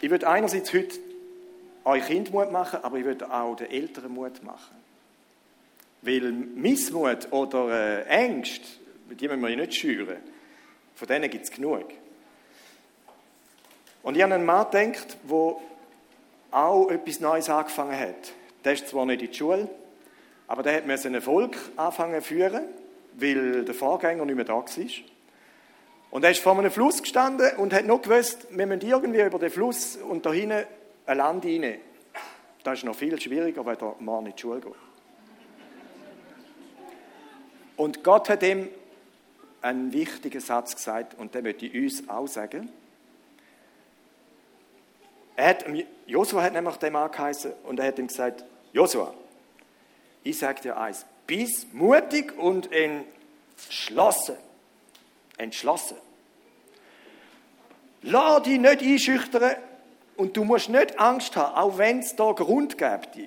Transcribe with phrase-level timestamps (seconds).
[0.00, 0.98] Ich würde einerseits heute
[1.84, 4.76] euch Kind Mut machen, aber ich würde auch den Eltern Mut machen.
[6.02, 8.66] Weil Missmut oder äh, Ängste,
[9.10, 10.16] die müssen wir nicht schüren.
[10.94, 11.84] Von denen gibt es genug.
[14.02, 15.56] Und ich habe einen Mann gedacht, der
[16.50, 18.32] auch etwas Neues angefangen hat.
[18.64, 19.68] Der ist zwar nicht in die Schule,
[20.46, 22.64] aber der hat ein Volk anfangen zu führen,
[23.14, 24.66] weil der Vorgänger nicht mehr da war.
[26.10, 29.38] Und er ist vor einem Fluss gestanden und hat noch gewusst, wir müssen irgendwie über
[29.38, 30.64] den Fluss und da hinten
[31.06, 31.78] ein Land rein.
[32.64, 34.74] Das ist noch viel schwieriger, weil der Mann in die Schule geht.
[37.76, 38.68] Und Gott hat ihm
[39.62, 42.70] einen wichtigen Satz gesagt und den möchte ich uns auch sagen.
[45.36, 45.64] Er hat,
[46.06, 49.14] Josua hat nämlich den Mann geheißen und er hat ihm gesagt, Josua,
[50.22, 54.36] ich sage dir eins, bist mutig und entschlossen.
[55.40, 55.96] Entschlossen.
[58.02, 59.56] Lass dich nicht einschüchtern
[60.16, 63.18] und du musst nicht Angst haben, auch wenn es da Grund gibt.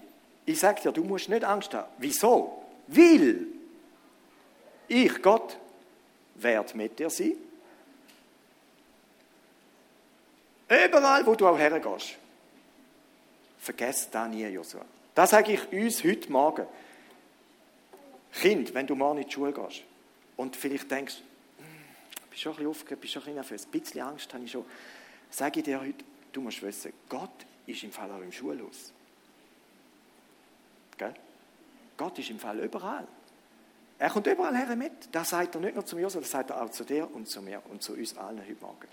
[0.46, 1.90] Ich sage dir, du musst nicht Angst haben.
[1.98, 2.64] Wieso?
[2.88, 3.48] Weil
[4.88, 5.58] ich, Gott,
[6.36, 7.34] werde mit dir sein.
[10.68, 12.18] Überall, wo du auch hergehst.
[13.60, 14.82] Vergesst das nie, Joshua.
[15.16, 16.66] Das sage ich uns heute Morgen.
[18.34, 19.84] Kind, wenn du morgen in die Schule gehst
[20.36, 21.22] und vielleicht denkst,
[22.34, 24.52] bist schon ein bisschen aufgeregt, bist schon ein bisschen nervös, ein bisschen Angst habe ich
[24.52, 24.66] schon,
[25.30, 27.30] sage ich dir heute, du musst wissen, Gott
[27.68, 28.92] ist im Fall auch im Schulhaus.
[30.98, 31.14] Gell?
[31.96, 33.08] Gott ist im Fall überall.
[34.00, 34.92] Er kommt überall her mit.
[35.12, 37.28] Das sagt er nicht nur zu mir, sondern das sagt er auch zu dir und
[37.28, 38.88] zu mir und zu uns allen heute Morgen.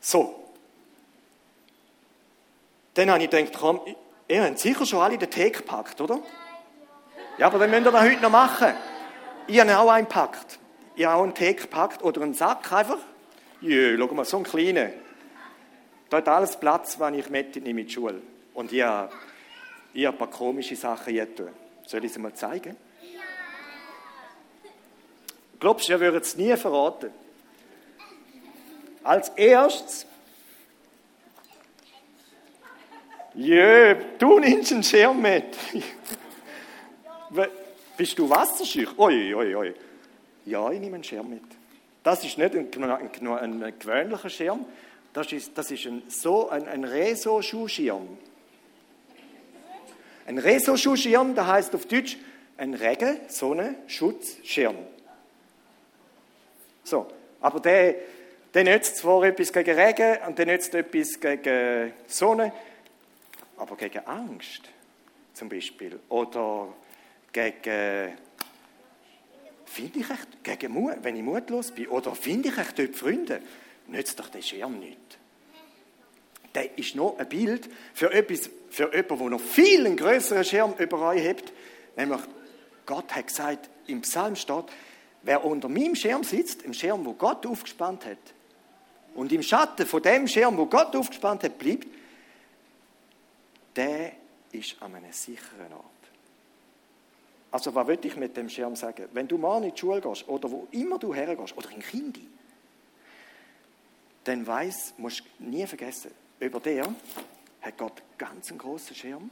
[0.00, 0.52] So.
[2.94, 3.80] Dann habe ich gedacht, komm,
[4.28, 6.20] ihr habt sicher schon alle den Tee gepackt, oder?
[7.36, 8.74] Ja, aber dann müsst ihr das heute noch machen.
[9.48, 10.60] Ich habe auch einen gepackt.
[10.96, 12.98] Ich habe einen Tee gepackt oder einen Sack einfach.
[13.60, 14.92] Jö, schau mal, so einen kleinen.
[16.08, 18.20] Da hat alles Platz, wenn ich mitnehme in die Schule.
[18.52, 19.12] Und ich habe,
[19.92, 21.26] ich habe ein paar komische Sachen hier.
[21.86, 22.76] Soll ich sie mal zeigen?
[25.58, 27.10] Glaubst du, ihr würdet es nie verraten?
[29.02, 30.06] Als erstes,
[33.34, 35.44] Jö, du nimmst einen Schirm mit.
[37.96, 38.86] Bist du wasserscheu?
[38.96, 39.74] Oi, oi, oi.
[40.46, 41.42] Ja, ich nehme einen Schirm mit.
[42.02, 44.66] Das ist nicht ein, ein, ein, gewöhnlicher Schirm,
[45.14, 48.18] das ist, das ist ein, so ein, ein Reso-Schuhschirm.
[50.26, 52.18] Ein Reso-Schuhschirm, das heißt auf Deutsch
[52.56, 54.76] ein Regen, Sonne, Schutzschirm.
[56.82, 57.06] So,
[57.40, 57.94] aber der,
[58.52, 62.52] der nützt zwar etwas gegen Regen und der nützt etwas gegen Sonne,
[63.56, 64.62] aber gegen Angst
[65.32, 66.68] zum Beispiel oder
[67.32, 68.16] gegen,
[69.74, 73.42] finde ich echt, gegen Mut, wenn ich mutlos bin, oder finde ich echt dort Freunde,
[73.88, 74.98] nützt doch der Schirm nicht.
[76.54, 80.74] Der ist noch ein Bild für, etwas, für jemanden, der noch viel einen größeren Schirm
[80.78, 81.52] über euch hat.
[81.96, 82.20] Nämlich,
[82.86, 84.66] Gott hat gesagt, im Psalm steht,
[85.22, 88.18] wer unter meinem Schirm sitzt, im Schirm, wo Gott aufgespannt hat,
[89.16, 91.86] und im Schatten von dem Schirm, wo Gott aufgespannt hat, bleibt,
[93.76, 94.12] der
[94.52, 95.93] ist an einem sicheren Ort.
[97.54, 99.08] Also was will ich mit dem Schirm sagen?
[99.12, 102.26] Wenn du mal in die Schule gehst oder wo immer du hergehst oder in Kindi,
[104.24, 106.10] dann weiss, musst du nie vergessen,
[106.40, 106.92] über der
[107.62, 109.30] hat Gott ganz einen großen Schirm.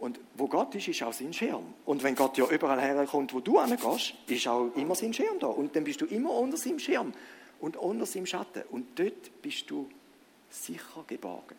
[0.00, 1.72] Und wo Gott ist, ist auch sein Schirm.
[1.86, 5.46] Und wenn Gott ja überall herkommt, wo du hingehst, ist auch immer sein Schirm da.
[5.46, 7.12] Und dann bist du immer unter seinem Schirm
[7.60, 8.64] und unter seinem Schatten.
[8.72, 9.88] Und dort bist du
[10.50, 11.54] sicher geborgen.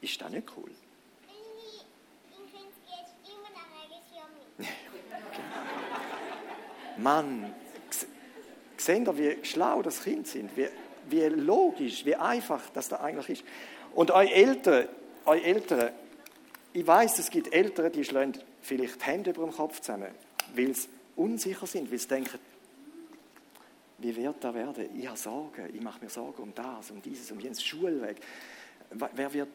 [0.00, 0.70] Ist das nicht cool?
[6.98, 7.54] Mann,
[8.76, 10.68] sehen ihr, wie schlau das Kind sind, wie,
[11.08, 13.44] wie logisch, wie einfach das da eigentlich ist.
[13.94, 14.88] Und euch Eltern,
[15.24, 15.90] euch Eltern,
[16.72, 20.08] ich weiß, es gibt Eltern, die schlagen vielleicht die Hände über dem Kopf zusammen,
[20.54, 22.38] weil sie unsicher sind, weil sie denken,
[23.98, 24.90] wie wird da werden?
[24.94, 28.18] Ich habe Sorgen, ich mache mir Sorgen um das, um dieses, um jenes Schulweg.
[28.90, 29.48] Wer wird,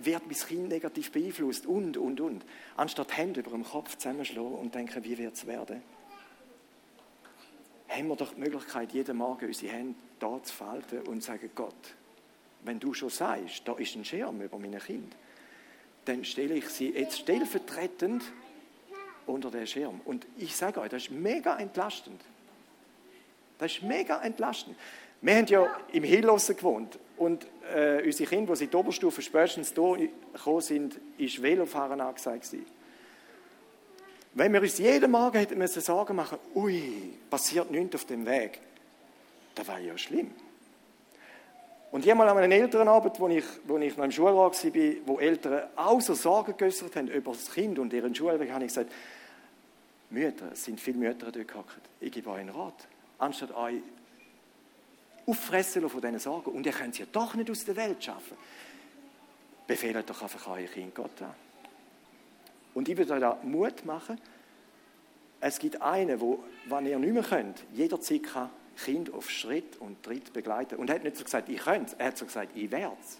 [0.00, 1.66] wird mein Kind negativ beeinflusst?
[1.66, 2.44] Und, und, und.
[2.76, 5.82] Anstatt Hände über dem Kopf zusammenschlagen und denken, wie wird es werden?
[7.96, 11.50] Haben wir doch die Möglichkeit, jeden Morgen unsere Hände da zu falten und zu sagen,
[11.54, 11.74] Gott,
[12.64, 15.14] wenn du schon sagst, da ist ein Schirm über meine Kind,
[16.04, 18.22] dann stelle ich sie jetzt stellvertretend
[19.26, 20.00] unter den Schirm.
[20.04, 22.20] Und ich sage euch, das ist mega entlastend.
[23.58, 24.76] Das ist mega entlastend.
[25.22, 29.72] Wir haben ja im Hill gewohnt und äh, unsere Kinder, die in die Oberstufe spätestens
[29.74, 32.66] hier gekommen sind, ist Velofahren angesagt gewesen.
[34.36, 38.60] Wenn wir uns jeden Morgen hätten müssen Sorgen machen, ui, passiert nichts auf dem Weg,
[39.54, 40.30] das war ja schlimm.
[41.90, 45.62] Und jemand an einem Elternabend, wo ich, wo ich noch im Schulrat war, wo Eltern
[46.00, 48.92] so Sorgen geäußert haben über das Kind und ihren Schulweg, habe ich gesagt,
[50.10, 51.80] Mütter, es sind viele Mütter dort gehockt.
[51.98, 52.86] Ich gebe euch einen Rat.
[53.18, 53.80] Anstatt euch
[55.26, 58.36] auffressen von diesen Sorgen, und ihr könnt sie doch nicht aus der Welt schaffen,
[59.66, 61.45] befehlt doch einfach euer Kind Gott an.
[62.76, 64.20] Und ich würde euch da Mut machen.
[65.40, 70.02] Es gibt einen, wo, wenn ihr nicht mehr könnt, jederzeit kann Kind auf Schritt und
[70.02, 70.76] Tritt begleiten.
[70.76, 73.18] Und er hat nicht so gesagt, ich könnte er hat so gesagt, ich werde es.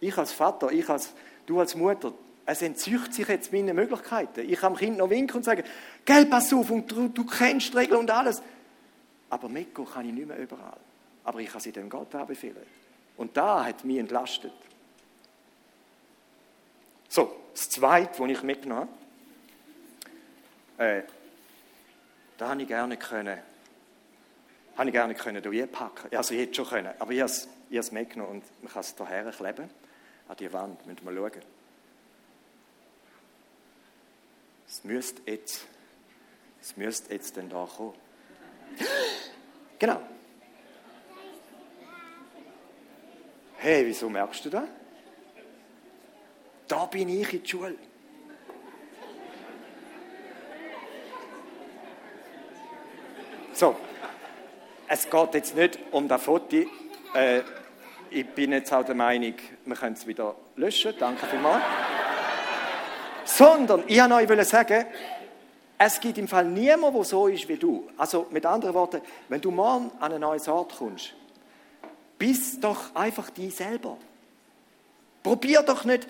[0.00, 1.12] Ich als Vater, ich als,
[1.46, 2.12] du als Mutter,
[2.44, 4.50] es entzieht sich jetzt meine Möglichkeiten.
[4.50, 5.62] Ich kann dem Kind noch winken und sagen,
[6.04, 8.42] gell, pass auf, und du, du kennst Regeln und alles.
[9.30, 10.80] Aber mitgehen kann ich nicht mehr überall.
[11.22, 12.66] Aber ich kann sie dem Gott anbefehlen.
[13.16, 14.52] Und da hat mich entlastet.
[17.08, 18.88] So, das Zweite, was ich mitgenommen
[20.76, 21.02] habe, äh,
[22.36, 23.40] da habe ich gerne können,
[24.76, 26.16] habe ich gerne können durchpacken.
[26.16, 28.72] Also ich hätte schon können, aber ich habe es, ich habe es mitgenommen und man
[28.72, 29.68] kann es hierher kleben,
[30.28, 31.42] an die Wand, müssen wir schauen.
[34.68, 35.66] Es müsste jetzt,
[36.60, 37.94] es müsste jetzt dann da kommen.
[39.80, 40.00] Genau.
[43.56, 44.68] Hey, wieso merkst du das?
[46.68, 47.74] Da bin ich in der Schule.
[53.54, 53.74] So,
[54.86, 56.56] es geht jetzt nicht um das Foto.
[57.14, 57.40] Äh,
[58.10, 59.34] ich bin jetzt auch der Meinung,
[59.64, 60.94] wir können es wieder löschen.
[60.98, 61.64] Danke vielmals.
[63.24, 64.86] Sondern, ich wollte euch sagen,
[65.76, 67.88] es gibt im Fall niemanden, der so ist wie du.
[67.96, 71.14] Also mit anderen Worten, wenn du morgen an einen neuen Ort kommst,
[72.18, 73.96] bist doch einfach die selber.
[75.22, 76.06] Probier doch nicht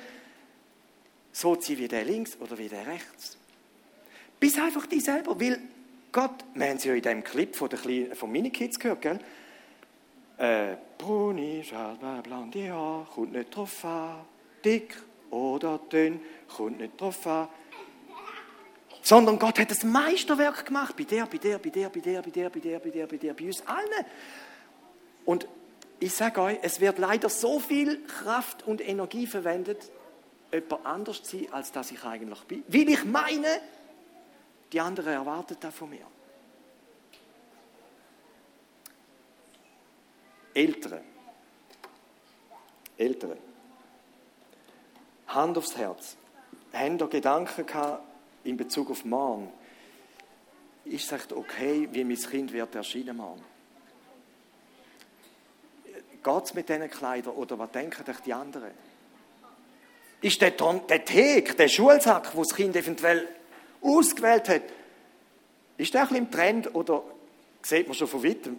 [1.39, 3.37] so sein wie der links oder wie der rechts.
[4.41, 5.61] Bist einfach die selber, weil
[6.11, 9.21] Gott, wir haben es ja in dem Clip von, der Kleinen, von Minikids gehört, gell?
[10.37, 14.25] Äh, Bruni, Schadba, blonde Haar, kommt nicht drauf an.
[14.65, 14.97] Dick
[15.31, 17.49] oder dünn, kommt nicht drauf an.
[19.03, 20.97] Sondern Gott hat das Meisterwerk gemacht.
[20.97, 23.17] Bei der, bei der, bei der, bei der, bei der, bei der, bei der, bei
[23.17, 24.07] der, bei uns allen.
[25.25, 25.47] Und
[26.01, 29.91] ich sage euch, es wird leider so viel Kraft und Energie verwendet,
[30.53, 32.65] jemand anders sein, als dass ich eigentlich bin.
[32.69, 33.61] Weil ich meine,
[34.73, 36.07] die anderen erwarten das von mir.
[40.55, 41.05] Eltern.
[42.97, 43.39] Eltern.
[45.29, 46.17] Hand aufs Herz.
[46.73, 48.03] Haben da Gedanken gehabt
[48.45, 49.53] in Bezug auf morgen?
[50.85, 53.45] Ist es okay, wie mein Kind wird erschienen morgen?
[56.23, 58.73] Geht es mit diesen Kleidern oder was denken die anderen?
[60.21, 63.29] Ist der, der Thek, der Schulsack, wo das Kind eventuell
[63.81, 64.63] ausgewählt hat,
[65.77, 67.05] ist der ein bisschen im Trend oder
[67.63, 68.59] sieht man schon von weitem,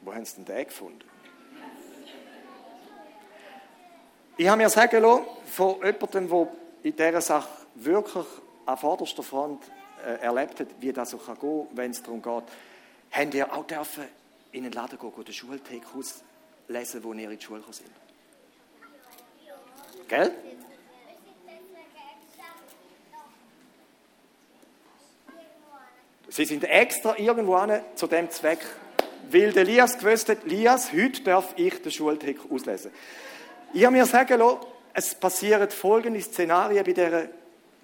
[0.00, 1.04] wo, haben sie denn den gefunden?
[4.38, 6.48] Ich habe mir sagen lassen, von jemandem, der
[6.82, 8.26] in dieser Sache wirklich
[8.66, 9.64] an vorderster Front
[10.04, 12.44] äh, erlebt hat, wie das so gehen kann, wenn es darum geht,
[13.10, 14.04] haben ihr auch dürfen
[14.52, 17.90] in den Laden gehen, den Schultag auslesen, wo ihr in die Schule sind.
[20.08, 20.32] Gell?
[26.30, 27.58] Sie sind extra irgendwo
[27.94, 28.60] zu dem Zweck,
[29.30, 32.90] weil der Lias gewusst hat, Lias, heute darf ich den Schultag auslesen.
[33.74, 34.60] Ich habe mir sagen lassen,
[34.94, 37.28] es passieren folgende Szenarien bei dieser,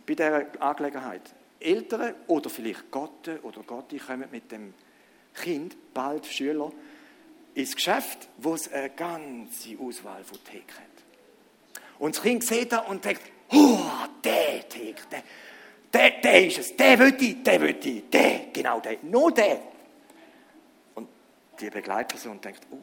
[0.07, 1.23] bei dieser Angelegenheit.
[1.61, 4.75] Eltern oder vielleicht Gott oder Gotti kommen mit dem
[5.35, 6.71] Kind, bald Schüler,
[7.55, 10.94] ins Geschäft, wo es eine ganze Auswahl von Theken hat.
[11.99, 13.79] Und das Kind sieht da und denkt, oh,
[14.23, 15.23] der Theke, der,
[15.93, 19.61] der, der ist es, der will ich, der will ich, der, genau der, nur der.
[20.95, 21.09] Und
[21.61, 22.79] die Begleitperson denkt, oh,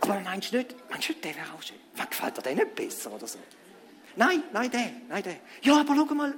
[0.00, 1.76] aber meinst du nicht, meinst du nicht, der wäre auch schön?
[1.96, 3.38] Was gefällt dir denn nicht besser oder so?
[4.16, 5.36] Nein, nein, der, nein, der.
[5.62, 6.34] Ja, aber schau mal,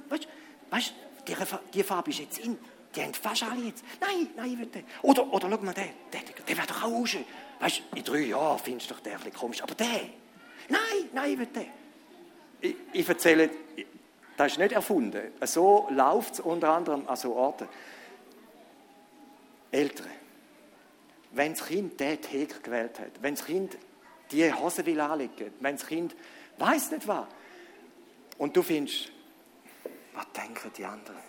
[0.69, 0.93] weißt
[1.25, 1.35] du, die,
[1.73, 2.57] die Farbe ist jetzt in.
[2.95, 3.85] Die haben fast alle jetzt.
[4.01, 4.83] Nein, nein, ich will den.
[5.01, 7.23] Oder, oder schau mal, der, der, der wäre doch auch schön.
[7.59, 9.63] Weißt du, in drei Jahren findest du doch den ein bisschen komisch.
[9.63, 10.01] Aber der,
[10.71, 11.67] nein, nein, den.
[12.61, 13.49] Ich, ich erzähle,
[14.37, 15.31] das ist nicht erfunden.
[15.41, 17.67] So läuft es unter anderem an so Orten.
[19.71, 20.21] Eltern
[21.31, 23.77] wenn das Kind den Tag gewählt hat, wenn das Kind
[24.31, 26.15] die Hose will anlegen, wenn das Kind
[26.57, 27.25] weiß nicht was.
[28.37, 29.11] Und du findest,
[30.13, 31.19] was denken die anderen?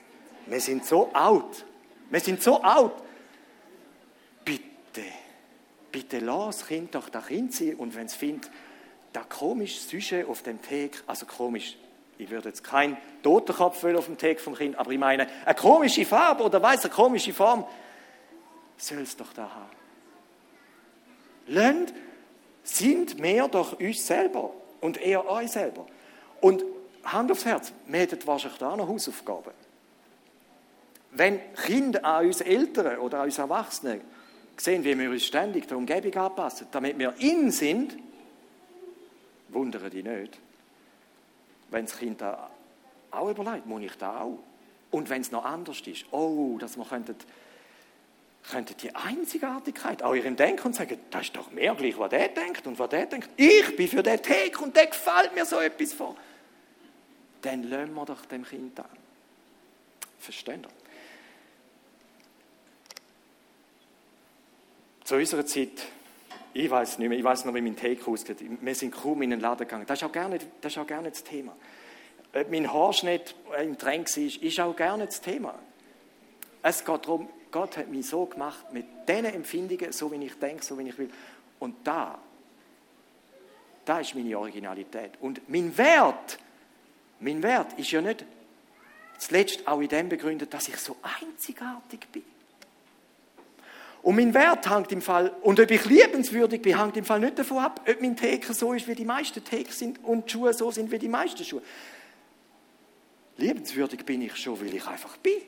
[0.47, 1.65] Wir sind so alt.
[2.11, 2.93] Wir sind so alt.
[4.45, 5.05] Bitte,
[5.91, 7.77] bitte lass das Kind doch da Kind sein.
[7.77, 8.51] Und wenn es findet,
[9.13, 11.77] da komisch Süße auf dem Tag, also komisch,
[12.19, 16.05] ich würde jetzt keinen Totenkopf auf dem Tag vom Kind, aber ich meine, eine komische
[16.05, 17.65] Farbe oder weiß eine komische Form,
[18.77, 19.77] soll es doch da haben.
[21.47, 21.93] Lernt,
[22.63, 25.87] sind mehr doch uns selber und eher euch selber.
[26.41, 26.65] Und
[27.05, 29.53] Hand aufs Herz, wir hätten wahrscheinlich da noch Hausaufgaben.
[31.11, 34.01] Wenn Kinder an uns Eltern oder an uns Erwachsenen
[34.57, 37.97] sehen, wie wir uns ständig der Umgebung anpassen, damit wir in sind,
[39.53, 40.39] wundern die nicht.
[41.71, 42.51] Wenn das Kind da
[43.11, 44.39] auch überlegt, muss ich da auch?
[44.91, 47.17] Und wenn es noch anders ist, oh, dass wir könnten,
[48.51, 52.29] könnten die Einzigartigkeit auch ihrem Denken und sagen, das ist doch mehr gleich, was der
[52.29, 53.31] denkt und was der denkt.
[53.37, 56.17] Ich bin für den Tag und der gefällt mir so etwas vor.
[57.41, 58.87] Dann lassen wir doch dem Kind an.
[60.19, 60.69] Verstehen ihr?
[65.05, 65.87] Zu unserer Zeit,
[66.55, 68.39] ich weiß nicht mehr, ich weiß noch, wie mein Take aussieht.
[68.61, 69.87] Wir sind kaum in den Laden gegangen.
[69.87, 71.57] Das ist auch gerne, das, gerne das Thema.
[72.35, 75.55] Ob mein Haarschnitt im Trend war, ist auch gerne das Thema.
[76.63, 80.65] Es geht darum, Gott hat mich so gemacht, mit diesen Empfindungen, so wie ich denke,
[80.65, 81.11] so wie ich will.
[81.59, 82.19] Und da,
[83.85, 85.13] da ist meine Originalität.
[85.21, 86.39] Und mein Wert,
[87.21, 88.25] mein Wert ist ja nicht
[89.19, 92.25] zuletzt auch in dem begründet, dass ich so einzigartig bin.
[94.03, 97.39] Und mein Wert hängt im Fall, und ob ich liebenswürdig bin, hängt im Fall nicht
[97.39, 100.53] davon ab, ob mein Theke so ist, wie die meisten Theke sind und die Schuhe
[100.53, 101.63] so sind, wie die meisten Schuhe.
[103.37, 105.41] Liebenswürdig bin ich schon, weil ich einfach bin.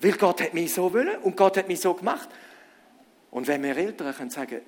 [0.00, 2.28] Weil Gott hat mich so wollen und Gott hat mich so gemacht.
[3.30, 4.62] Und wenn wir Eltern können sagen,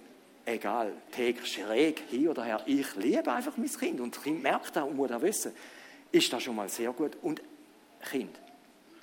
[0.45, 4.77] egal, Theke schräg, hier oder her, ich liebe einfach mein Kind und das Kind merkt
[4.77, 5.53] das und muss das wissen,
[6.11, 7.17] ist das schon mal sehr gut.
[7.23, 7.41] Und
[8.11, 8.39] Kind,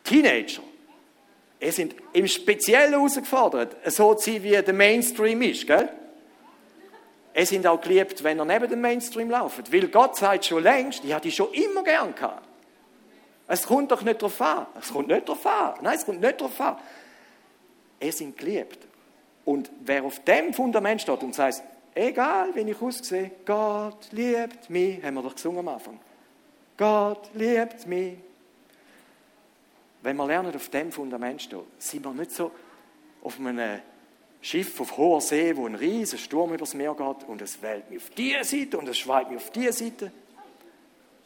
[0.03, 0.61] Teenager,
[1.59, 5.67] Sie sind im Speziellen herausgefordert, so zu sein, wie der Mainstream ist.
[5.67, 5.89] Gell?
[7.35, 9.71] Sie sind auch geliebt, wenn er neben dem Mainstream läuft.
[9.71, 12.47] Weil Gott sagt schon längst, ich hatte die schon immer gern gehabt.
[13.47, 14.67] Es kommt doch nicht darauf an.
[14.79, 15.73] Es kommt nicht darauf an.
[15.81, 16.77] Nein, es kommt nicht darauf an.
[17.99, 18.79] Sie sind geliebt.
[19.43, 21.63] Und wer auf dem Fundament steht und sagt,
[21.95, 25.99] egal wie ich aussehe, Gott liebt mich, haben wir doch gesungen am Anfang.
[26.77, 28.17] Gott liebt mich,
[30.01, 32.51] wenn wir lernen, auf dem Fundament stehen, sind wir nicht so
[33.21, 33.81] auf einem
[34.41, 38.01] Schiff auf hoher See, wo ein riesiger Sturm übers Meer geht und es wählt mich
[38.01, 40.11] auf diese Seite und es schweigt mich auf diese Seite.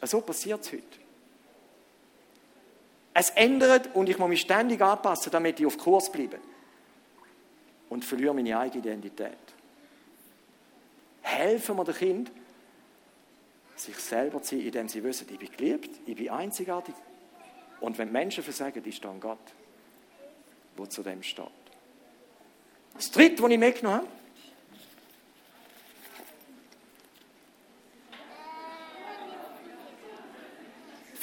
[0.02, 1.04] So passiert es heute.
[3.14, 6.38] Es ändert und ich muss mich ständig anpassen, damit ich auf Kurs bleibe.
[7.88, 9.38] Und verliere meine eigene Identität.
[11.22, 12.32] Helfen wir dem Kind,
[13.76, 16.94] sich selber zu sein, indem sie wissen, ich bin geliebt, ich bin einzigartig,
[17.80, 19.38] und wenn Menschen versagen, ist da ein Gott,
[20.78, 21.46] der zu dem steht.
[22.94, 24.08] Das dritte, was ich mitgenommen habe,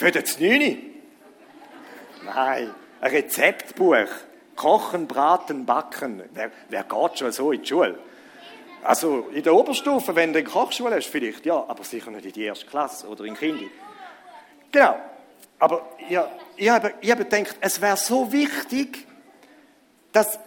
[0.02, 0.80] Für das 9.
[2.26, 4.08] Nein, ein Rezeptbuch.
[4.56, 6.24] Kochen, braten, backen.
[6.34, 8.00] Wer, wer geht schon so in die Schule?
[8.82, 12.32] Also in der Oberstufe, wenn du eine Kochschule hast, vielleicht ja, aber sicher nicht in
[12.32, 13.66] die erste Klasse oder in Kinder.
[14.72, 15.00] Genau.
[15.62, 16.28] Aber ja,
[16.58, 19.06] ich habe, ich habe gedacht, es wäre so wichtig,
[20.12, 20.40] dass,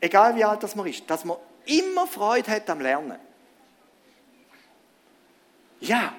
[0.00, 3.20] egal wie alt das man ist, dass man immer Freude hat am Lernen.
[5.78, 6.12] Ja.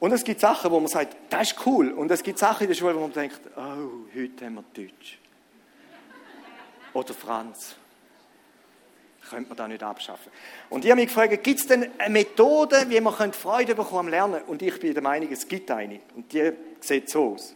[0.00, 1.92] Und es gibt Sachen, wo man sagt, das ist cool.
[1.92, 5.20] Und es gibt Sachen in der Schule, wo man denkt, oh, heute haben wir Deutsch.
[6.92, 7.76] Oder Franz.
[9.32, 10.30] Könnte man da nicht abschaffen.
[10.68, 14.08] Und ich habe mich gefragt, gibt es denn eine Methode, wie man Freude bekommen am
[14.08, 14.42] Lernen?
[14.42, 16.00] Und ich bin der Meinung, es gibt eine.
[16.14, 17.54] Und die sieht so aus.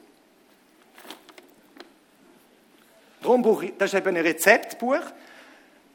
[3.21, 5.03] Darum brauche ich, das ist eben ein Rezeptbuch.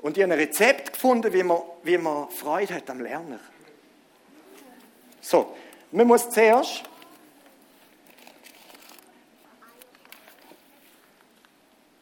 [0.04, 3.40] Und ich habe ein Rezept gefunden, wie man, wie man Freude hat am Lernen.
[5.20, 5.56] So,
[5.92, 6.84] man muss zuerst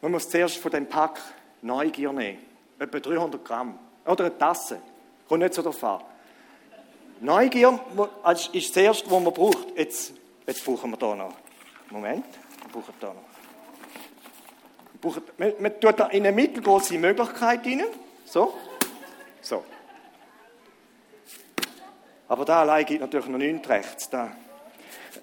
[0.02, 1.22] man muss zuerst von dem Pack
[1.62, 2.49] Neugier nehmen.
[2.80, 3.78] Etwa 300 Gramm.
[4.06, 4.82] Oder eine Tasse.
[5.28, 6.02] Kommt nicht so darauf an.
[7.22, 7.80] Neugier
[8.54, 9.78] ist das Erste, was man braucht.
[9.78, 10.14] Jetzt,
[10.48, 11.34] jetzt brauchen wir hier noch.
[11.90, 13.30] Moment, wir brauchen hier noch.
[15.38, 17.84] Man, man tut da in eine mittelgroße Möglichkeit rein.
[18.26, 18.54] So.
[19.42, 19.64] So.
[22.28, 24.10] Aber da allein gibt natürlich noch nichts rechts.
[24.10, 24.32] Da.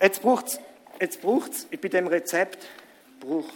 [0.01, 0.61] Jetzt braucht es,
[1.01, 2.67] jetzt bei dem Rezept
[3.21, 3.55] braucht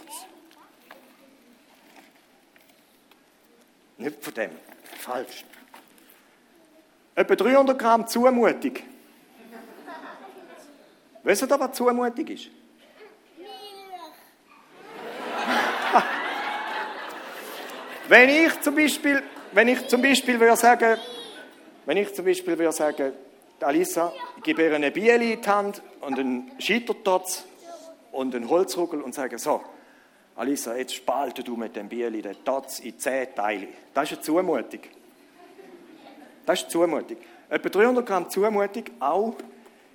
[4.01, 4.49] Nicht von dem.
[4.97, 5.45] Falsch.
[7.13, 8.73] Etwa 300 Gramm Zumutung.
[11.23, 12.47] Wisst ihr, was Zumutung ist?
[18.07, 20.97] Wenn ich zum Beispiel, wenn ich zum Beispiel würde sagen,
[21.85, 23.13] wenn ich zum Beispiel würde sagen,
[23.59, 27.45] Alisa, ich gebe ihr eine Biele in die Hand und einen Scheitertotz
[28.11, 29.61] und einen Holzrugel und sage, so,
[30.35, 33.67] Alisa, jetzt spalte du mit dem Bieli den Totz in zehn Teile.
[33.93, 34.79] Das ist eine Zumutung.
[36.45, 37.17] Das ist Zumutung.
[37.49, 39.35] Etwa 300 Gramm Zumutung, auch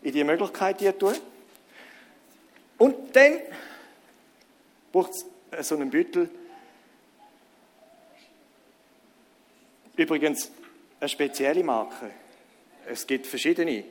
[0.03, 1.15] in die Möglichkeit hier tun.
[2.79, 3.41] Und dann
[4.93, 5.13] braucht
[5.51, 6.29] es so einen Büttel.
[9.97, 10.51] Übrigens
[11.01, 12.11] eine spezielle Marke.
[12.87, 13.85] Es gibt verschiedene.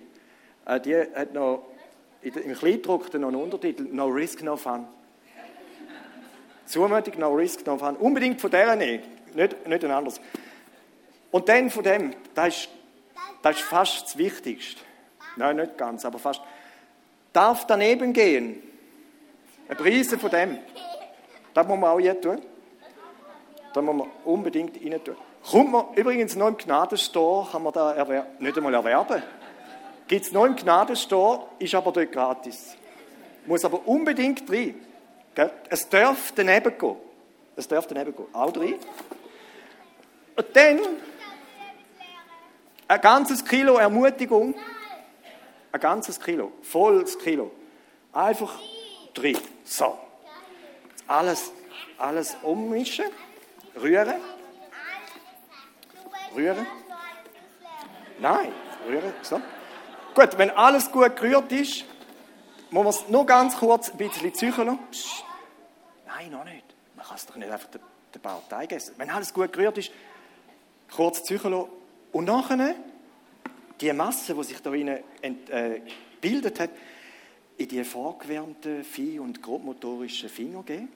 [0.66, 1.66] Äh, die hat noch
[2.22, 4.88] im Kleindruck noch einen Untertitel No Risk, No Fun.
[6.66, 7.96] Zumutung, No Risk, No Fun.
[7.98, 9.04] Unbedingt von der nehmen,
[9.34, 10.20] nicht, nicht ein anderes.
[11.32, 12.70] Und dann von dem, das ist,
[13.42, 14.82] das ist fast das Wichtigste.
[15.36, 16.42] Nein, nicht ganz, aber fast.
[17.34, 18.62] Darf daneben gehen.
[19.68, 20.58] Ein Preise von dem.
[21.54, 22.42] Das muss man auch hier tun.
[23.74, 25.16] Da muss man unbedingt rein tun.
[25.50, 29.22] Kommt man übrigens noch im Gnadenstore, kann man da nicht einmal erwerben.
[30.08, 32.76] Gibt es noch im Gnadenstore, ist aber dort gratis.
[33.46, 34.76] Muss aber unbedingt rein.
[35.70, 36.96] Es darf daneben gehen.
[37.56, 38.26] Es darf daneben gehen.
[38.34, 38.76] Auch rein.
[40.36, 40.80] Und dann
[42.88, 44.56] ein ganzes Kilo Ermutigung.
[45.72, 46.52] Ein ganzes Kilo.
[46.62, 47.52] Volles Kilo.
[48.14, 48.60] Einfach
[49.14, 49.38] drin.
[49.64, 49.98] So.
[51.08, 51.52] Alles,
[51.98, 53.06] alles ummischen.
[53.82, 54.16] Rühren.
[56.36, 56.66] Rühren.
[58.20, 58.52] Nein,
[58.88, 59.14] rühren.
[59.22, 59.42] So.
[60.14, 61.84] Gut, wenn alles gut gerührt ist,
[62.72, 64.80] muss man es nur ganz kurz ein bisschen zücheln.
[66.08, 66.64] Nein, noch nicht.
[66.96, 67.82] Man kann es doch nicht einfach den,
[68.14, 68.96] den Bauteig essen.
[68.98, 69.92] Wenn alles gut gerührt ist,
[70.92, 71.66] kurz zücheln
[72.12, 72.76] und nachher
[73.82, 75.82] die Masse, die sich da rein äh,
[76.22, 76.70] gebildet hat,
[77.58, 80.90] in die vorgewärmten, fein- und grobmotorischen Finger geben.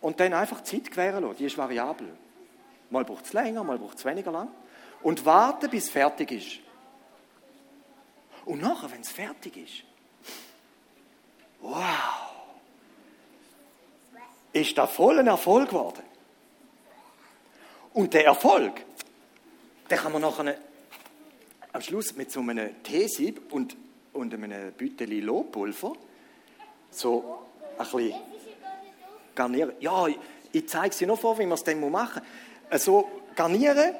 [0.00, 1.36] Und dann einfach Zeit gewähren lassen.
[1.38, 2.08] Die ist variabel.
[2.88, 4.48] Mal braucht es länger, mal braucht es weniger lang.
[5.02, 6.69] Und warten, bis es fertig ist.
[8.44, 9.84] Und nachher, wenn es fertig ist,
[11.60, 12.30] wow,
[14.52, 16.02] ist da voll ein Erfolg geworden.
[17.92, 18.84] Und der Erfolg,
[19.90, 20.56] den kann man nachher
[21.72, 23.76] am Schluss mit so einem Teesieb und,
[24.12, 25.92] und einem Bütteli Lohpulver
[26.90, 27.46] so
[27.78, 28.14] ein bisschen
[29.34, 29.72] garnieren.
[29.80, 30.06] Ja,
[30.52, 32.22] ich zeige es dir noch vor, wie man es dann machen
[32.70, 32.84] muss.
[32.84, 33.94] So garnieren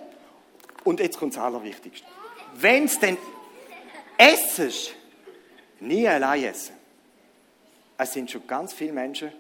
[0.85, 2.07] und jetzt kommt das Allerwichtigste.
[2.55, 3.17] Wenn es dann
[4.21, 4.95] essest,
[5.81, 6.75] nie allein essen.
[7.97, 9.33] Es sind schon ganz viele Menschen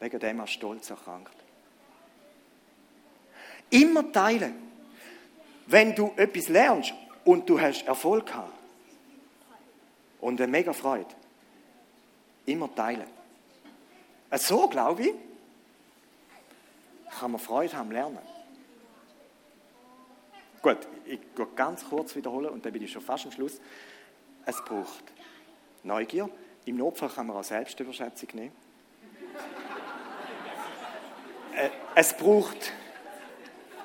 [0.00, 1.34] wegen dem an Stolz erkrankt.
[3.70, 4.54] Immer teilen.
[5.66, 6.92] Wenn du etwas lernst
[7.24, 8.52] und du hast Erfolg gehabt
[10.20, 11.14] und eine mega Freude,
[12.44, 13.06] immer teilen.
[14.32, 15.14] So, glaube ich,
[17.18, 18.18] kann man Freude haben lernen.
[20.60, 23.60] Gut, ich gehe ganz kurz wiederholen und dann bin ich schon fast am Schluss.
[24.46, 25.04] Es braucht
[25.82, 26.28] Neugier.
[26.64, 28.52] Im Notfall kann man auch Selbstüberschätzung nehmen.
[31.54, 32.72] Äh, es braucht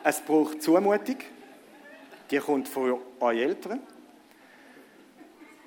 [0.09, 1.17] es braucht Zumutung.
[2.31, 3.81] Die kommt von euren Eltern.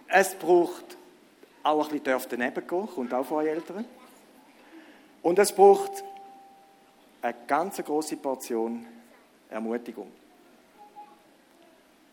[0.08, 0.96] Es braucht
[1.62, 3.84] auch ein bisschen daneben gehen, kommt auch von euren Eltern.
[5.22, 6.02] Und es braucht
[7.20, 8.86] eine ganz große Portion
[9.50, 10.10] Ermutigung.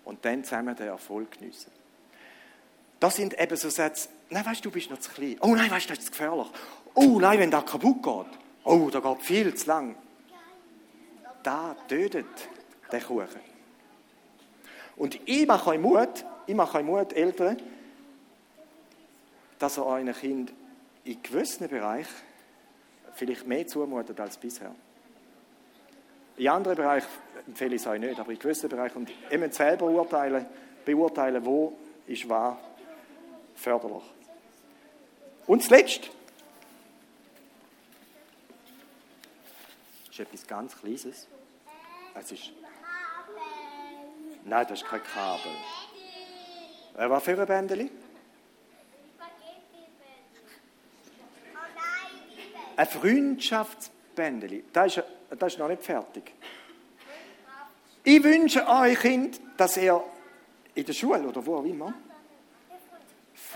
[0.04, 1.72] Und dann zusammen den Erfolg geniessen.
[3.00, 5.38] Das sind eben so Sätze, nein, weißt du, du bist noch zu klein.
[5.42, 6.48] Oh nein, weißt du, das ist gefährlich.
[6.94, 8.40] Oh nein, wenn das kaputt geht.
[8.64, 9.96] Oh, da geht viel zu lang
[11.48, 12.26] da tötet
[12.92, 13.42] den Kuchen.
[14.98, 17.58] Und ich mache euch Mut, ich mache euch Mut, Eltern,
[19.58, 20.52] dass ihr euren Kind
[21.06, 22.14] in gewissen Bereichen
[23.14, 24.76] vielleicht mehr zumutet als bisher.
[26.36, 27.08] In anderen Bereichen
[27.48, 28.98] empfehle ich es euch nicht, aber in gewissen Bereichen.
[28.98, 30.46] Und ihr müsst selber urteilen,
[30.84, 32.60] beurteilen, wo ist wahr
[33.58, 34.04] förderlich.
[35.46, 36.10] Und zuletzt,
[40.12, 41.28] ist etwas ganz Kleines.
[42.16, 42.52] Es ist.
[44.46, 45.52] Nein, das ist kein Kabel.
[46.98, 47.92] Äh, was für ein Bändeli?
[52.76, 54.66] Ein Freundschaftsbändeli.
[54.72, 55.04] Das ist,
[55.38, 56.34] das ist noch nicht fertig.
[58.04, 60.04] Ich wünsche euch Kind, dass ihr
[60.74, 61.94] in der Schule oder wo auch immer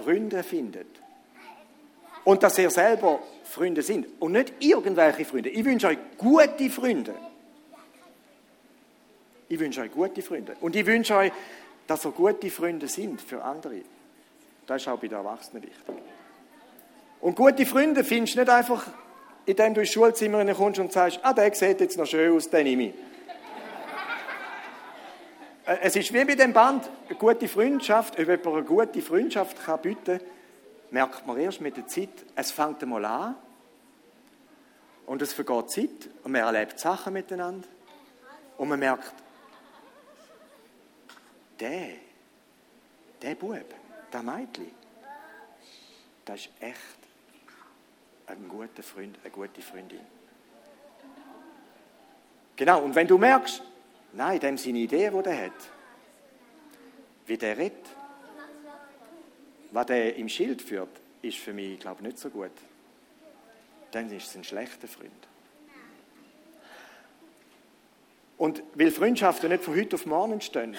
[0.01, 0.87] Freunde findet.
[2.23, 4.07] Und dass ihr selber Freunde sind.
[4.19, 5.49] Und nicht irgendwelche Freunde.
[5.49, 7.15] Ich wünsche euch gute Freunde.
[9.49, 10.55] Ich wünsche euch gute Freunde.
[10.61, 11.31] Und ich wünsche euch,
[11.87, 13.81] dass ihr gute Freunde sind für andere.
[14.67, 15.95] Das ist auch bei den Erwachsenen wichtig.
[17.19, 18.87] Und gute Freunde findest du nicht einfach,
[19.45, 22.63] indem du ins Schulzimmer kommst und sagst, ah, der sieht jetzt noch schön aus, den
[22.63, 22.93] nehme ich.
[25.71, 29.63] Äh, es ist wie bei dem Band, eine gute Freundschaft, ob jemand eine gute Freundschaft
[29.63, 30.19] kann bieten
[30.89, 33.35] merkt man erst mit der Zeit, es fängt einmal an
[35.05, 37.67] und es vergeht Zeit und man erlebt Sachen miteinander
[38.57, 39.13] und man merkt,
[41.61, 41.91] der,
[43.21, 43.73] der Bub,
[44.11, 44.71] der Mädchen,
[46.25, 46.77] das ist echt
[48.27, 50.01] ein guter Freund, eine gute Freundin.
[52.57, 53.63] Genau, und wenn du merkst,
[54.13, 55.69] nein, dem seine Idee, die er hat,
[57.27, 57.87] wie der redet,
[59.71, 60.89] was er im Schild führt,
[61.21, 62.51] ist für mich, glaube ich, nicht so gut.
[63.91, 65.11] Dann ist es ein schlechter Freund.
[68.37, 70.75] Und weil Freundschaften nicht von heute auf morgen entstehen,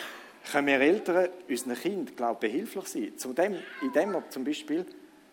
[0.50, 3.16] können wir Eltern unseren Kindern, glaube ich, behilflich sein.
[3.16, 4.84] Zu dem, indem wir zum Beispiel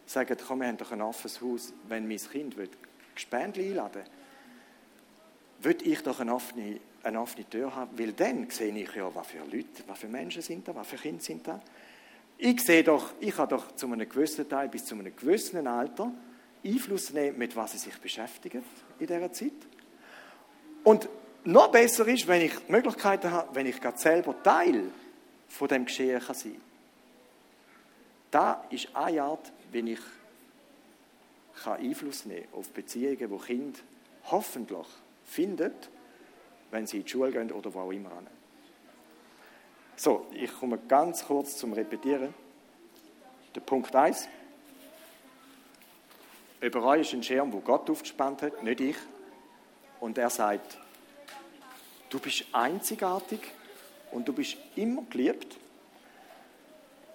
[0.05, 2.69] sagen, komm, wir haben doch ein offenes Haus, wenn mein Kind will,
[3.15, 8.75] Gespendli einladen will, würde ich doch eine offene, eine offene Tür haben, weil dann sehe
[8.75, 11.61] ich ja, was für Leute, was für Menschen sind da, was für Kinder sind da.
[12.37, 16.11] Ich sehe doch, ich habe doch zu einem gewissen Teil bis zu einem gewissen Alter
[16.63, 18.63] Einfluss nehmen, mit was sie sich beschäftigen
[18.99, 19.51] in dieser Zeit.
[20.83, 21.09] Und
[21.43, 24.85] noch besser ist, wenn ich Möglichkeiten habe, wenn ich gerade selber Teil
[25.47, 26.61] von dem Geschehen kann sein kann.
[28.31, 29.99] Da ist eine Art, wie ich
[31.65, 33.79] Einfluss nehmen kann auf Beziehungen, die Kinder
[34.25, 34.87] hoffentlich
[35.25, 35.73] finden,
[36.71, 38.11] wenn sie in die Schule gehen oder wo auch immer.
[39.95, 42.33] So, ich komme ganz kurz zum Repetieren.
[43.55, 44.27] Der Punkt 1.
[46.61, 48.97] Über euch ist ein Schirm, wo Gott aufgespannt hat, nicht ich.
[49.99, 50.77] Und er sagt,
[52.09, 53.39] du bist einzigartig
[54.11, 55.57] und du bist immer geliebt.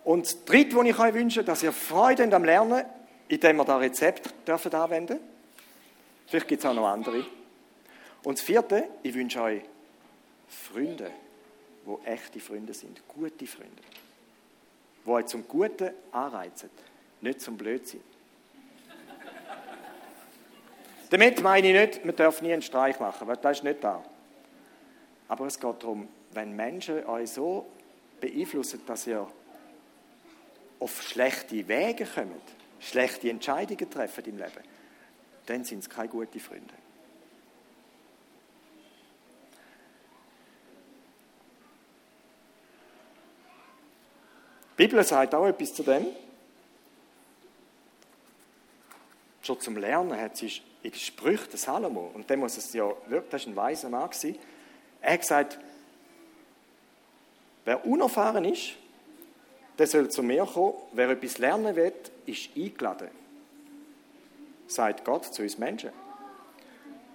[0.04, 2.84] Und das Dritte, was ich euch wünsche, dass ihr Freude am Lernen,
[3.28, 5.18] indem wir das Rezept dürfen anwenden
[6.26, 7.24] Vielleicht gibt es auch noch andere.
[8.24, 9.62] Und das Vierte, ich wünsche euch
[10.48, 11.10] Freunde,
[11.86, 13.82] die echte Freunde sind, gute Freunde,
[15.04, 16.70] die euch zum Guten anreizen,
[17.20, 18.00] nicht zum Blödsinn.
[21.10, 24.02] Damit meine ich nicht, man darf nie einen Streich machen, weil das ist nicht da.
[25.28, 27.66] Aber es geht darum, wenn Menschen euch so
[28.20, 29.28] beeinflussen, dass ihr
[30.80, 32.42] auf schlechte Wege kommt,
[32.80, 34.64] schlechte Entscheidungen treffen im Leben,
[35.44, 36.83] dann sind es keine guten Freunde.
[44.76, 46.06] Die Bibel sagt auch etwas zu dem.
[49.42, 50.46] Schon zum Lernen hat sie
[50.82, 53.88] in den Sprüchen des Salomo, und der muss es ja wirklich, das war ein weiser
[53.88, 54.38] Mann, gewesen,
[55.00, 55.58] er hat gesagt,
[57.64, 58.74] wer unerfahren ist,
[59.78, 60.74] der soll zu mir kommen.
[60.92, 61.92] Wer etwas lernen will,
[62.26, 63.08] ist eingeladen.
[64.66, 65.90] Sagt Gott zu uns Menschen.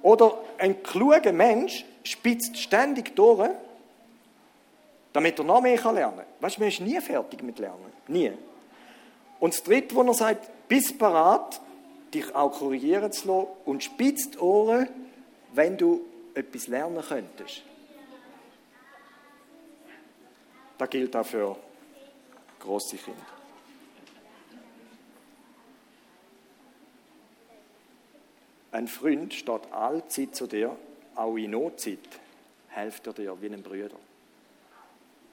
[0.02, 3.50] Oder ein kluger Mensch spitzt ständig durch,
[5.14, 6.26] damit er noch mehr lernen kann.
[6.40, 7.92] Weißt du, man ist nie fertig mit Lernen.
[8.08, 8.32] Nie.
[9.40, 11.62] Und das Dritte, wo er sagt, bist bereit,
[12.14, 14.88] dich auch korrigieren zu lassen und spitzt Ohren,
[15.54, 16.02] wenn du
[16.34, 17.64] etwas lernen könntest.
[20.78, 21.56] Das gilt auch für
[22.60, 23.26] große Kinder.
[28.72, 30.76] Ein Freund steht allzeit zu dir,
[31.16, 32.00] auch in Notzeit
[32.70, 33.96] hilft er dir wie ein Bruder.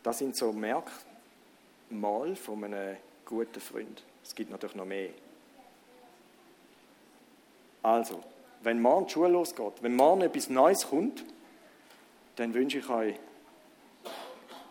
[0.06, 4.04] Das sind so Merkmale von einem guten Freund.
[4.22, 5.10] Es gibt natürlich noch mehr.
[7.82, 8.22] Also,
[8.62, 11.24] wenn morgen die Schule losgeht, wenn morgen etwas Neues kommt,
[12.36, 13.16] dann wünsche ich euch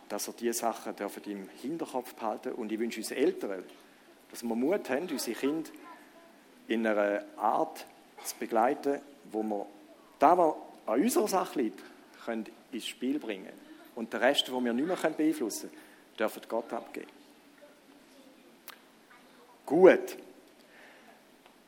[0.08, 0.95] dass er diese Sachen
[1.26, 3.65] im Hinterkopf behalten Und ich wünsche uns Eltern,
[4.32, 5.69] dass wir Mut haben, unsere Kinder
[6.69, 7.86] in einer Art
[8.24, 9.02] zu begleiten,
[9.34, 9.65] wo wir
[10.17, 11.82] das, was an unserer Sache liegt,
[12.24, 13.64] können ins Spiel bringen
[13.95, 15.81] Und den Rest, den wir nicht mehr beeinflussen können,
[16.17, 17.12] dürfen Gott abgeben.
[19.65, 20.17] Gut.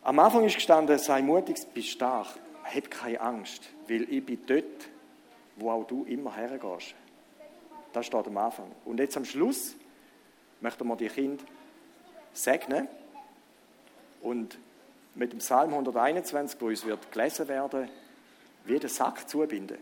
[0.04, 2.28] Am Anfang ist gestanden, sei mutig, bist stark,
[2.64, 4.90] hab keine Angst, weil ich bin dort,
[5.56, 6.96] wo auch du immer hergehst.
[7.94, 8.72] Das steht am Anfang.
[8.86, 9.76] Und jetzt am Schluss
[10.62, 11.44] möchten wir die Kinder
[12.34, 12.88] segnen
[14.22, 14.58] und
[15.16, 17.90] mit dem Psalm 121, wo uns wird gelesen werden,
[18.66, 19.78] wie den Sack zubinden,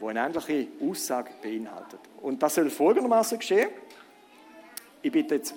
[0.00, 2.00] wo eine ähnliche Aussage beinhaltet.
[2.20, 3.70] Und das soll folgendermaßen geschehen.
[5.02, 5.54] Ich bitte jetzt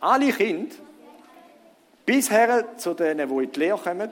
[0.00, 0.74] alle Kinder,
[2.04, 4.10] bisher zu denen, die in die Lehre kommen,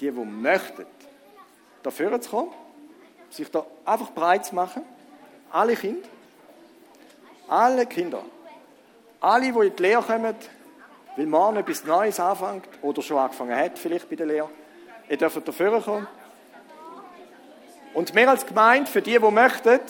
[0.00, 0.86] die, die möchten,
[1.82, 2.52] dafür zu kommen,
[3.30, 4.82] sich da einfach breit zu machen
[5.52, 6.08] alle Kinder.
[7.48, 8.24] Alle Kinder.
[9.20, 10.34] Alle, die in die Lehre kommen,
[11.16, 14.48] weil morgen etwas Neues anfängt oder schon angefangen hat, vielleicht bei der Lehre.
[15.08, 16.06] Ihr dürft dafür kommen.
[17.94, 19.80] Und mehr als gemeint, für die, die möchten,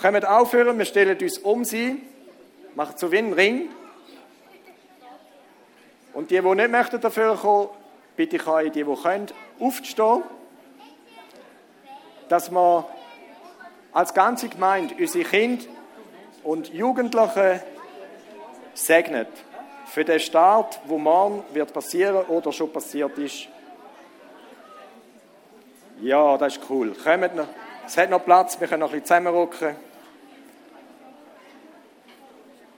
[0.00, 2.02] kommen aufhören, wir stellen uns um sie,
[2.74, 3.70] machen so wie einen Ring.
[6.12, 7.68] Und die, die nicht möchten dafür kommen,
[8.16, 10.22] bitte ich euch, die, die können, aufzustehen,
[12.28, 12.86] dass wir
[13.92, 15.64] als ganze Gemeinde unsere Kinder
[16.42, 17.60] und Jugendlichen
[18.74, 19.28] segnet
[19.86, 23.48] für den Start, wo morgen wird passieren oder schon passiert ist.
[26.00, 26.94] Ja, das ist cool.
[26.94, 27.48] Kommt noch.
[27.86, 29.76] Es hat noch Platz, wir können noch ein bisschen zusammenrücken.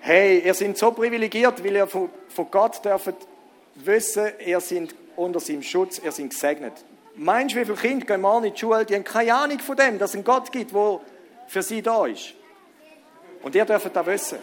[0.01, 3.15] Hey, ihr seid so privilegiert, weil ihr von, von Gott dürft
[3.75, 6.73] wissen, ihr seid unter seinem Schutz, ihr seid gesegnet.
[7.17, 9.77] Meinst du, wie viele Kinder gehen morgen in die Schule, die haben keine Ahnung von
[9.77, 11.01] dem, dass es einen Gott gibt, der
[11.49, 12.35] für sie da ist.
[13.43, 14.39] Und ihr dürft das wissen.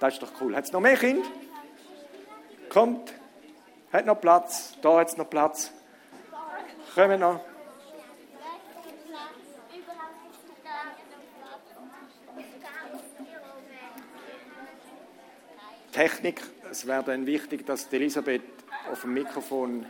[0.00, 0.56] Das ist doch cool.
[0.56, 1.28] Hat es noch mehr Kinder?
[2.68, 3.12] Kommt.
[3.92, 4.74] Hat noch Platz.
[4.82, 5.70] Da hat es noch Platz.
[6.94, 7.40] Kommen noch.
[15.92, 18.42] Technik, es wäre dann wichtig, dass Elisabeth
[18.90, 19.86] auf dem Mikrofon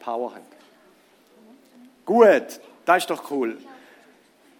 [0.00, 0.42] Power hat.
[2.04, 3.58] Gut, das ist doch cool.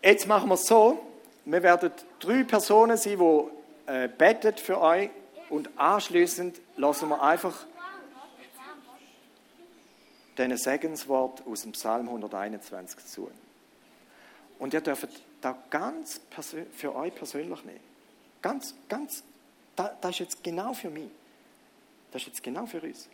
[0.03, 1.01] Jetzt machen wir es so,
[1.45, 5.11] wir werden drei Personen sein, die äh, bettet für euch
[5.51, 7.55] und anschließend lassen wir einfach
[10.38, 13.31] diesen Segenswort aus dem Psalm 121 zu.
[14.59, 15.09] Und ihr dürft
[15.40, 16.21] da ganz
[16.73, 17.81] für euch persönlich nehmen.
[18.40, 19.23] Ganz, ganz,
[19.77, 21.11] das, das ist jetzt genau für mich.
[22.11, 23.09] Das ist jetzt genau für uns.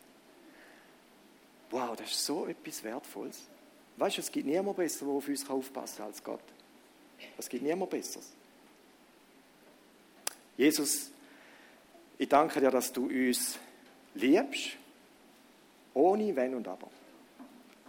[1.71, 3.43] Wow, das ist so etwas Wertvolles.
[3.97, 6.43] Weißt du, es gibt niemand besser, der auf uns aufpassen kann als Gott.
[7.37, 8.33] Es gibt niemand Besseres.
[10.57, 11.11] Jesus,
[12.17, 13.59] ich danke dir, dass du uns
[14.15, 14.71] liebst,
[15.95, 16.89] ohne Wenn und Aber.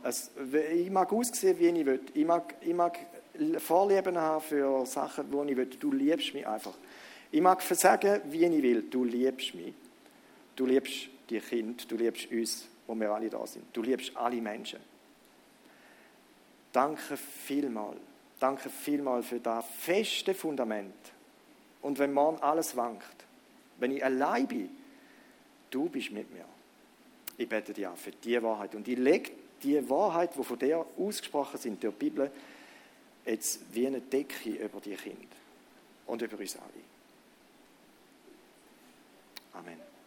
[0.03, 0.31] Es,
[0.73, 2.01] ich mag aussehen, wie ich will.
[2.13, 2.97] Ich mag, ich mag
[3.57, 5.65] Vorlieben haben für Sachen, die ich will.
[5.65, 6.73] Du liebst mich einfach.
[7.31, 8.83] Ich mag versagen, wie ich will.
[8.83, 9.73] Du liebst mich.
[10.55, 13.65] Du liebst die Kinder, du liebst uns, wo wir alle da sind.
[13.71, 14.79] Du liebst alle Menschen.
[16.71, 17.99] Danke vielmals.
[18.39, 20.93] Danke vielmals für das feste Fundament.
[21.81, 23.25] Und wenn morgen alles wankt,
[23.77, 24.69] wenn ich allein bin,
[25.69, 26.45] du bist mit mir.
[27.38, 28.75] Ich bete dir für die Wahrheit.
[28.75, 29.31] Und ich lege
[29.63, 32.31] die Wahrheit, die von dir ausgesprochen sind, durch die Bibel,
[33.25, 35.35] jetzt wie eine Decke über die Kinder
[36.07, 36.89] und über uns alle.
[39.53, 39.98] Amen.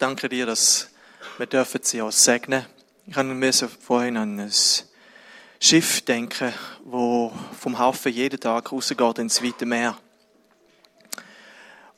[0.00, 0.88] Danke dir, dass
[1.36, 2.64] wir dürfen sie auch segnen.
[3.06, 4.52] Ich musste vorhin an ein
[5.60, 9.98] Schiff denken, wo vom Hafen jeden Tag rausgeht ins weite Meer.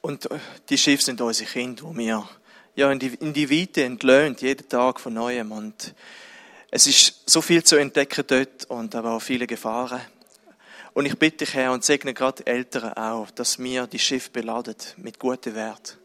[0.00, 0.38] Und äh,
[0.68, 2.28] die Schiffe sind unsere Kinder, die wir
[2.74, 5.52] ja, in, die, in die Weite entlöhnt, jeden Tag von Neuem.
[5.52, 5.94] Und
[6.72, 10.00] es ist so viel zu entdecken dort und aber auch viele Gefahren.
[10.92, 14.76] Und ich bitte dich, Herr, und segne gerade Eltern auch, dass wir die Schiffe beladen
[14.96, 16.01] mit guten Werten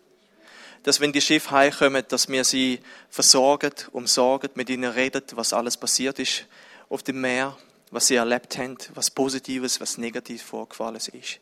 [0.83, 5.77] dass wenn die Schiffe heimkommen, dass wir sie versorgen, umsorgen, mit ihnen reden, was alles
[5.77, 6.45] passiert ist
[6.89, 7.57] auf dem Meer,
[7.91, 11.39] was sie erlebt haben, was Positives, was Negatives vorgefallen ist.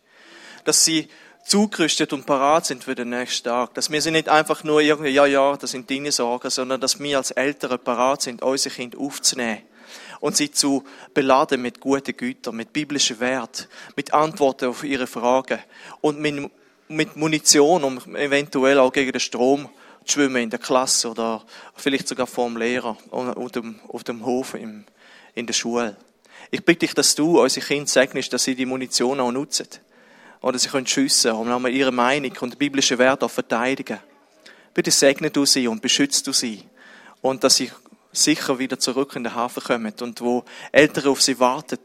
[0.64, 1.10] Dass sie
[1.46, 3.74] zugerüstet und parat sind für den nächsten Tag.
[3.76, 7.00] Dass wir sie nicht einfach nur irgendwie, ja, ja, das sind deine Sorgen, sondern dass
[7.00, 9.62] wir als Eltern parat sind, unsere Kinder aufzunehmen
[10.20, 15.60] und sie zu beladen mit guten Gütern, mit biblischen Wert, mit Antworten auf ihre Fragen
[16.02, 16.52] und mit
[16.88, 19.70] mit Munition, um eventuell auch gegen den Strom
[20.06, 21.44] zu schwimmen in der Klasse oder
[21.76, 23.36] vielleicht sogar vor dem Lehrer auf
[23.88, 24.86] auf dem Hof in
[25.36, 25.98] der Schule.
[26.52, 29.68] Ich bitte dich, dass du unsere Kinder segnest, dass sie die Munition auch nutzen.
[30.42, 34.00] Oder sie können schiessen und haben ihre Meinung und biblische Werte auch verteidigen.
[34.74, 36.64] Bitte segne du sie und beschützt du sie.
[37.22, 37.72] Und dass sie
[38.12, 41.80] sicher wieder zurück in den Hafen kommen und wo Eltern auf sie warten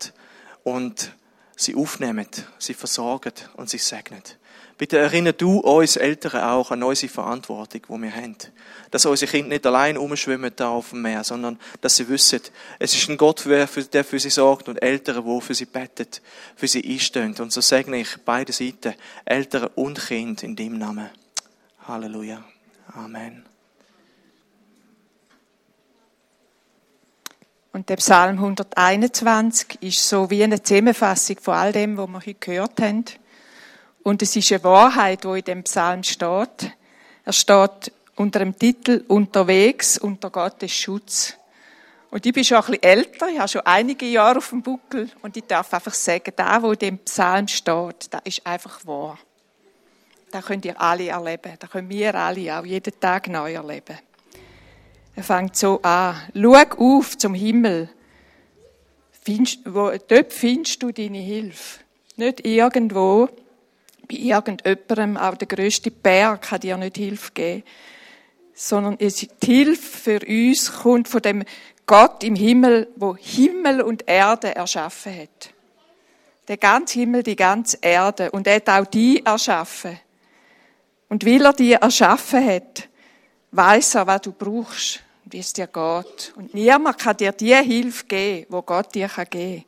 [0.63, 1.13] und
[1.57, 4.23] sie aufnehmen, sie versorgen und sie segnen.
[4.81, 8.37] Bitte erinnere du uns Eltern auch an unsere Verantwortung, die wir haben.
[8.91, 12.41] Dass unsere Kinder nicht allein umschwimmen da auf dem Meer, sondern dass sie wissen,
[12.79, 16.23] es ist ein Gott, der für sie sorgt und Eltern, die für sie bettet,
[16.57, 17.35] für sie einstehen.
[17.41, 18.95] Und so segne ich beide Seiten,
[19.27, 21.11] Eltern und Kind in dem Namen.
[21.87, 22.43] Halleluja.
[22.95, 23.45] Amen.
[27.75, 32.35] Und der Psalm 121 ist so wie eine Zusammenfassung von all dem, was wir heute
[32.35, 33.05] gehört haben.
[34.03, 36.73] Und es ist eine Wahrheit, wo in dem Psalm steht.
[37.25, 41.35] Er steht unter dem Titel Unterwegs unter Gottes Schutz.
[42.11, 45.09] Und ich bin schon ein bisschen älter, ich habe schon einige Jahre auf dem Buckel
[45.23, 49.19] und ich darf einfach sagen, da, wo in dem Psalm steht, da ist einfach wahr.
[50.33, 53.99] Da könnt ihr alle erleben, da können wir alle auch jeden Tag neu erleben.
[55.15, 56.17] Er fängt so an.
[56.35, 57.91] Schau auf zum Himmel.
[59.23, 61.81] Findest, wo, dort findest du deine Hilfe.
[62.17, 63.29] Nicht irgendwo,
[64.11, 67.63] bei irgendjemandem, auch der grösste Berg kann dir nicht Hilfe geben.
[68.53, 71.45] Sondern die Hilfe für uns kommt von dem
[71.87, 75.55] Gott im Himmel, wo Himmel und Erde erschaffen hat.
[76.49, 78.31] Der ganze Himmel, die ganze Erde.
[78.33, 79.99] Und er hat auch die erschaffen.
[81.09, 82.89] Und weil er die erschaffen hat,
[83.53, 86.33] weiß er, was du brauchst und wie es dir geht.
[86.37, 89.65] Und niemand kann dir die Hilfe geben, wo Gott dir geben kann.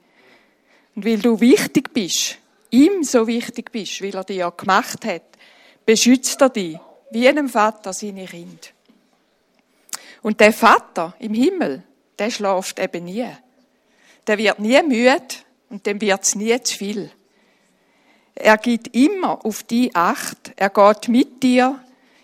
[0.94, 2.38] Und weil du wichtig bist,
[2.72, 5.22] ihm so wichtig bist, weil er dich ja gemacht hat,
[5.86, 6.78] beschützt er dich,
[7.10, 8.72] wie einem Vater seine Kind.
[10.22, 11.82] Und der Vater im Himmel,
[12.18, 13.28] der schläft eben nie.
[14.26, 15.20] Der wird nie müde
[15.68, 17.10] und dem wird's nie zu viel.
[18.34, 20.52] Er geht immer auf die Acht.
[20.56, 21.78] Er geht mit dir,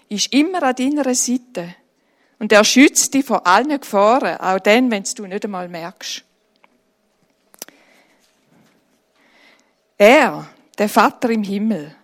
[0.09, 1.75] ist immer an deiner Seite.
[2.39, 6.25] Und er schützt dich vor allen Gefahren, auch dann, wenn du nicht einmal merkst.
[9.99, 11.95] Er, der Vater im Himmel,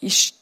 [0.00, 0.34] ist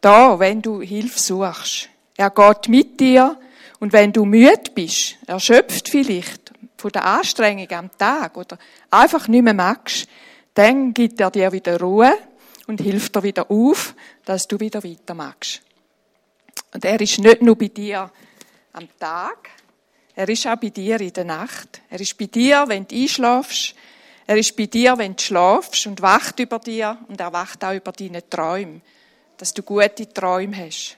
[0.00, 1.90] da, wenn du Hilfe suchst.
[2.16, 3.38] Er geht mit dir
[3.78, 8.58] und wenn du müde bist, erschöpft vielleicht von der Anstrengung am Tag oder
[8.90, 10.08] einfach nicht mehr magst,
[10.54, 12.12] dann gibt er dir wieder Ruhe
[12.66, 15.62] und hilft dir wieder auf, dass du wieder weiter magst.
[16.74, 18.10] Und er ist nicht nur bei dir
[18.72, 19.50] am Tag,
[20.14, 21.80] er ist auch bei dir in der Nacht.
[21.88, 23.74] Er ist bei dir, wenn du einschlafst.
[24.26, 27.74] Er ist bei dir, wenn du schlafst und wacht über dir und er wacht auch
[27.74, 28.80] über deine Träume,
[29.36, 30.96] dass du gute Träume hast.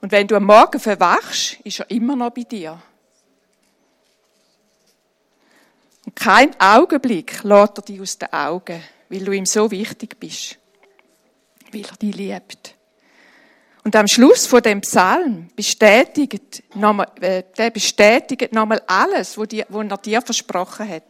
[0.00, 2.80] Und wenn du am Morgen verwachst, ist er immer noch bei dir.
[6.06, 10.56] Und kein Augenblick lässt er dich aus den Augen, weil du ihm so wichtig bist.
[11.72, 12.77] Weil er dich liebt.
[13.84, 19.96] Und am Schluss von dem Psalm bestätigt nochmal, äh, der bestätigt nochmal alles, was er
[19.98, 21.04] dir versprochen hat.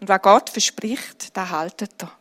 [0.00, 2.12] Und was Gott verspricht, da haltet er.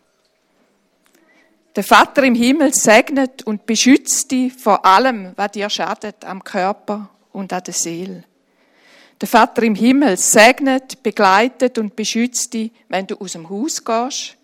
[1.76, 7.10] Der Vater im Himmel segnet und beschützt dich vor allem, was dir schadet am Körper
[7.32, 8.24] und an der Seele.
[9.22, 14.38] Der Vater im Himmel segnet, begleitet und beschützt dich, wenn du aus dem Haus gehst.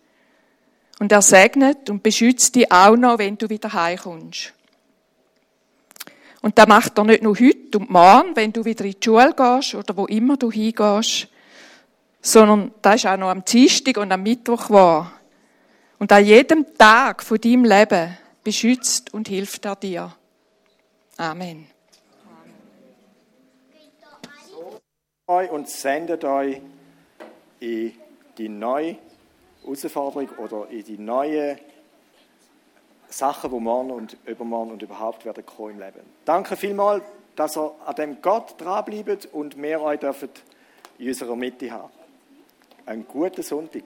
[0.99, 4.53] Und er segnet und beschützt dich auch noch, wenn du wieder heimkommst.
[6.43, 9.33] Und das macht er nicht nur heute und morgen, wenn du wieder in die Schule
[9.33, 11.29] gehst oder wo immer du hingehst,
[12.21, 15.11] sondern das ist auch noch am Dienstag und am Mittwoch wahr.
[15.97, 20.13] Und an jedem Tag von deinem Leben beschützt und hilft er dir.
[21.17, 21.67] Amen.
[25.25, 26.59] euch und sendet euch
[27.61, 27.93] in
[28.37, 28.97] die neue
[29.61, 31.57] Herausforderung oder in die neuen
[33.13, 36.01] Sachen, die morgen und übermorgen und überhaupt werden kommen im Leben.
[36.25, 37.03] Danke vielmals,
[37.35, 40.29] dass ihr an dem Gott dranbleibt und wir euch dürfen
[40.97, 41.91] in unserer Mitte haben.
[42.85, 43.83] Einen guten Sonntag.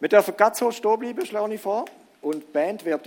[0.00, 1.84] Wir dürfen ganz so stehen bleiben, schlage ich vor,
[2.20, 3.02] und die Band wird